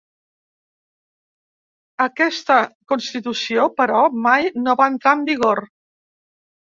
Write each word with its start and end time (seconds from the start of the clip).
Aquesta 2.07 2.59
constitució, 2.93 3.69
però, 3.83 4.03
mai 4.27 4.51
no 4.67 4.79
va 4.81 4.89
entrar 4.95 5.15
en 5.19 5.23
vigor. 5.33 5.67